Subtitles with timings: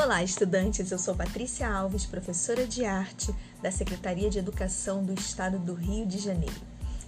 [0.00, 0.92] Olá, estudantes!
[0.92, 6.06] Eu sou Patrícia Alves, professora de arte da Secretaria de Educação do Estado do Rio
[6.06, 6.54] de Janeiro.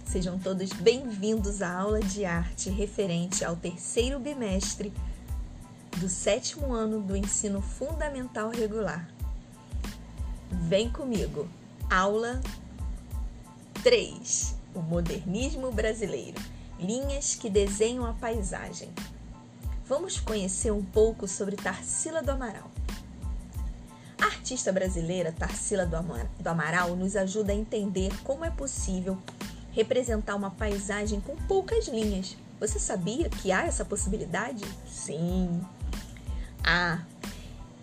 [0.05, 4.91] Sejam todos bem-vindos à aula de arte referente ao terceiro bimestre
[5.99, 9.07] do sétimo ano do ensino fundamental regular.
[10.51, 11.47] Vem comigo!
[11.89, 12.41] Aula
[13.83, 16.41] 3: O modernismo brasileiro
[16.77, 18.89] linhas que desenham a paisagem.
[19.85, 22.71] Vamos conhecer um pouco sobre Tarsila do Amaral.
[24.51, 29.17] Artista brasileira Tarsila do Amaral nos ajuda a entender como é possível
[29.71, 32.35] representar uma paisagem com poucas linhas.
[32.59, 34.65] Você sabia que há essa possibilidade?
[34.85, 35.61] Sim.
[36.61, 36.99] Há.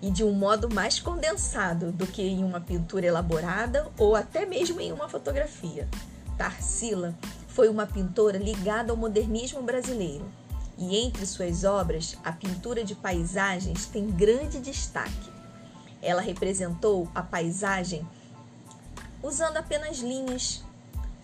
[0.02, 4.78] E de um modo mais condensado do que em uma pintura elaborada ou até mesmo
[4.78, 5.88] em uma fotografia.
[6.36, 7.14] Tarsila
[7.48, 10.30] foi uma pintora ligada ao modernismo brasileiro.
[10.76, 15.37] E entre suas obras, a pintura de paisagens tem grande destaque.
[16.02, 18.06] Ela representou a paisagem
[19.22, 20.64] usando apenas linhas.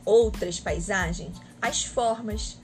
[0.04, 2.58] Outras paisagens, as formas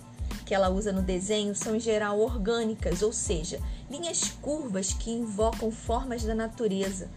[0.45, 5.71] que ela usa no desenho são em geral orgânicas, ou seja, linhas curvas que invocam
[5.71, 7.09] formas da natureza,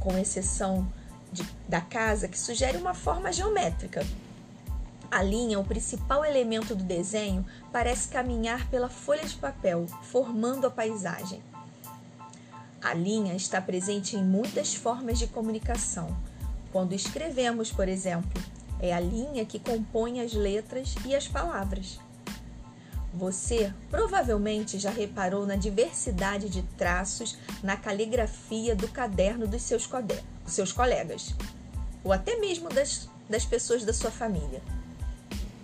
[0.00, 0.90] com exceção
[1.30, 4.06] de, da casa que sugere uma forma geométrica.
[5.10, 10.70] A linha, o principal elemento do desenho, parece caminhar pela folha de papel, formando a
[10.70, 11.42] paisagem.
[12.86, 16.16] A linha está presente em muitas formas de comunicação.
[16.70, 18.40] Quando escrevemos, por exemplo,
[18.78, 21.98] é a linha que compõe as letras e as palavras.
[23.12, 29.90] Você provavelmente já reparou na diversidade de traços na caligrafia do caderno dos seus,
[30.46, 31.34] seus colegas,
[32.04, 34.62] ou até mesmo das, das pessoas da sua família.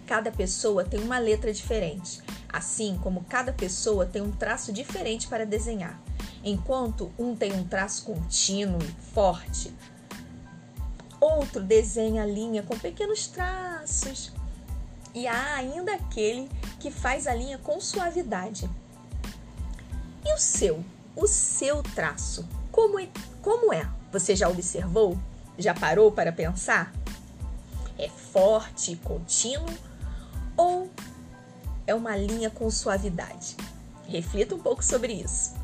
[0.09, 5.47] Cada pessoa tem uma letra diferente, assim como cada pessoa tem um traço diferente para
[5.47, 6.03] desenhar.
[6.45, 9.73] Enquanto um tem um traço contínuo e forte,
[11.21, 14.33] outro desenha a linha com pequenos traços.
[15.15, 16.51] E há ainda aquele
[16.81, 18.69] que faz a linha com suavidade.
[20.25, 20.85] E o seu?
[21.15, 22.49] O seu traço?
[22.73, 23.09] Como é?
[23.41, 23.89] Como é?
[24.11, 25.19] Você já observou?
[25.59, 26.93] Já parou para pensar?
[27.99, 29.69] É forte, contínuo
[30.57, 30.91] ou
[31.87, 33.57] é uma linha com suavidade?
[34.09, 35.62] Reflita um pouco sobre isso.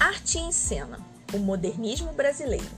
[0.00, 0.98] Arte em cena,
[1.30, 2.70] o modernismo brasileiro,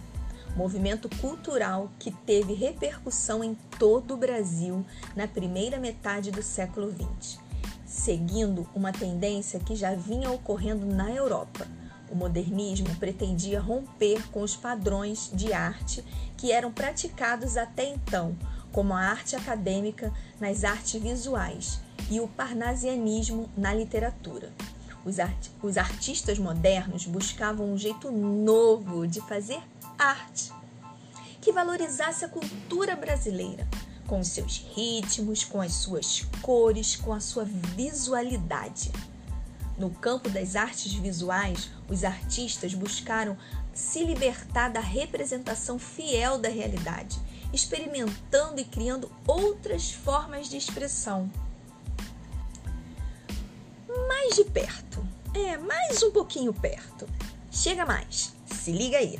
[0.56, 4.84] movimento cultural que teve repercussão em todo o Brasil
[5.14, 7.38] na primeira metade do século XX,
[7.86, 11.64] seguindo uma tendência que já vinha ocorrendo na Europa.
[12.10, 16.04] O modernismo pretendia romper com os padrões de arte
[16.36, 18.36] que eram praticados até então,
[18.72, 21.78] como a arte acadêmica nas artes visuais
[22.10, 24.52] e o parnasianismo na literatura.
[25.04, 29.60] Os, art os artistas modernos buscavam um jeito novo de fazer
[29.98, 30.52] arte
[31.40, 33.66] que valorizasse a cultura brasileira,
[34.06, 38.92] com seus ritmos, com as suas cores, com a sua visualidade.
[39.76, 43.36] No campo das artes visuais, os artistas buscaram
[43.74, 47.18] se libertar da representação fiel da realidade,
[47.52, 51.28] experimentando e criando outras formas de expressão
[54.12, 55.02] mais de perto.
[55.34, 57.08] É, mais um pouquinho perto.
[57.50, 58.34] Chega mais.
[58.44, 59.18] Se liga aí.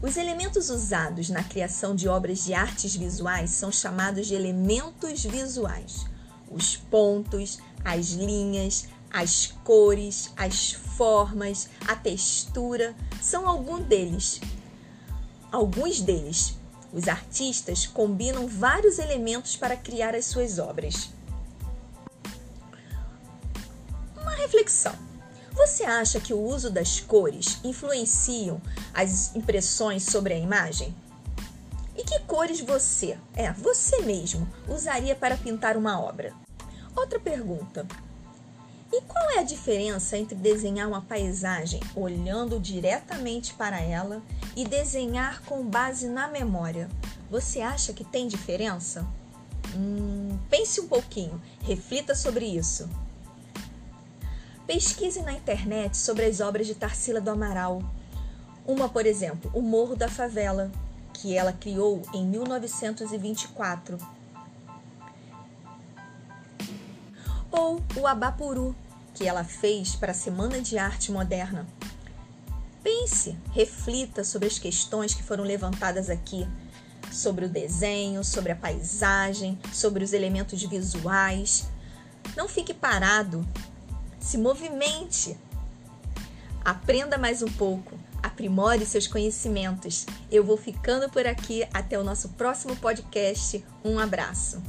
[0.00, 6.06] Os elementos usados na criação de obras de artes visuais são chamados de elementos visuais.
[6.48, 14.40] Os pontos, as linhas, as cores, as formas, a textura são alguns deles.
[15.50, 16.54] Alguns deles.
[16.92, 21.10] Os artistas combinam vários elementos para criar as suas obras.
[24.48, 24.94] Reflexão.
[25.52, 28.60] Você acha que o uso das cores influenciam
[28.94, 30.94] as impressões sobre a imagem?
[31.94, 36.32] E que cores você, é, você mesmo, usaria para pintar uma obra?
[36.96, 37.86] Outra pergunta.
[38.90, 44.22] E qual é a diferença entre desenhar uma paisagem olhando diretamente para ela
[44.56, 46.88] e desenhar com base na memória?
[47.30, 49.06] Você acha que tem diferença?
[49.76, 52.88] Hum, pense um pouquinho, reflita sobre isso.
[54.68, 57.82] Pesquise na internet sobre as obras de Tarsila do Amaral.
[58.66, 60.70] Uma, por exemplo, O Morro da Favela,
[61.14, 63.96] que ela criou em 1924.
[67.50, 68.76] Ou o Abapuru,
[69.14, 71.66] que ela fez para a Semana de Arte Moderna.
[72.82, 76.46] Pense, reflita sobre as questões que foram levantadas aqui,
[77.10, 81.66] sobre o desenho, sobre a paisagem, sobre os elementos visuais.
[82.36, 83.48] Não fique parado
[84.28, 85.38] se movimente.
[86.62, 90.04] Aprenda mais um pouco, aprimore seus conhecimentos.
[90.30, 93.64] Eu vou ficando por aqui até o nosso próximo podcast.
[93.82, 94.62] Um abraço.